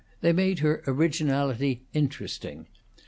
[0.21, 2.65] They made her originality interesting.